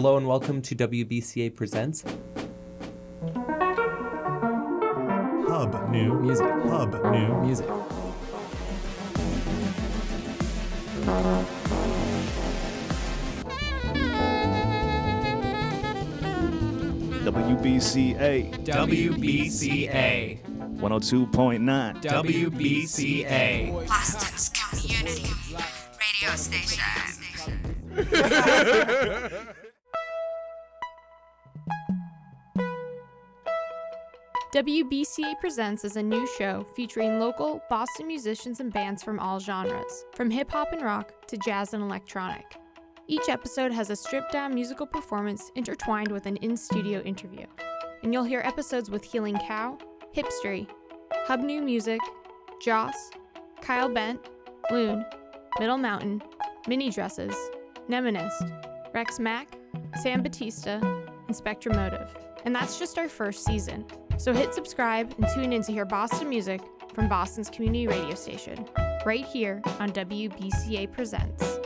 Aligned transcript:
Hello 0.00 0.16
and 0.16 0.26
welcome 0.26 0.62
to 0.62 0.74
WBCA 0.74 1.54
Presents 1.54 2.04
Hub 5.46 5.90
New 5.90 6.14
Music. 6.20 6.46
Hub 6.48 6.94
New 7.12 7.34
Music. 7.42 7.68
WBCA 17.26 18.64
WBCA. 18.64 20.38
102.9. 20.78 22.02
WBCA. 22.02 23.86
Boston's 23.86 24.48
community 24.48 25.26
radio 26.00 26.36
station. 26.36 26.86
WBCA 34.52 35.38
Presents 35.38 35.84
is 35.84 35.94
a 35.94 36.02
new 36.02 36.26
show 36.36 36.66
featuring 36.74 37.20
local 37.20 37.62
Boston 37.70 38.08
musicians 38.08 38.58
and 38.58 38.72
bands 38.72 39.00
from 39.00 39.20
all 39.20 39.38
genres, 39.38 40.04
from 40.16 40.28
hip 40.28 40.50
hop 40.50 40.72
and 40.72 40.82
rock 40.82 41.12
to 41.28 41.36
jazz 41.36 41.72
and 41.72 41.84
electronic. 41.84 42.56
Each 43.06 43.28
episode 43.28 43.70
has 43.70 43.90
a 43.90 43.96
stripped 43.96 44.32
down 44.32 44.52
musical 44.52 44.88
performance 44.88 45.52
intertwined 45.54 46.10
with 46.10 46.26
an 46.26 46.34
in 46.38 46.56
studio 46.56 47.00
interview. 47.02 47.46
And 48.02 48.12
you'll 48.12 48.24
hear 48.24 48.40
episodes 48.40 48.90
with 48.90 49.04
Healing 49.04 49.38
Cow, 49.38 49.78
Hipstery, 50.16 50.66
Hub 51.26 51.42
New 51.42 51.62
Music, 51.62 52.00
Joss, 52.60 53.12
Kyle 53.62 53.88
Bent, 53.88 54.18
Loon, 54.72 55.04
Middle 55.60 55.78
Mountain, 55.78 56.22
Mini 56.66 56.90
Dresses, 56.90 57.36
Nemonist, 57.88 58.50
Rex 58.92 59.20
Mack, 59.20 59.46
Sam 60.02 60.24
Batista, 60.24 60.80
and 61.28 61.36
Spectrum 61.36 61.76
Motive. 61.76 62.29
And 62.44 62.54
that's 62.54 62.78
just 62.78 62.98
our 62.98 63.08
first 63.08 63.44
season. 63.44 63.84
So 64.16 64.32
hit 64.32 64.54
subscribe 64.54 65.14
and 65.18 65.26
tune 65.34 65.52
in 65.52 65.62
to 65.62 65.72
hear 65.72 65.84
Boston 65.84 66.28
music 66.28 66.60
from 66.94 67.08
Boston's 67.08 67.48
community 67.48 67.86
radio 67.86 68.14
station, 68.14 68.66
right 69.06 69.24
here 69.24 69.62
on 69.78 69.90
WBCA 69.90 70.90
Presents. 70.90 71.59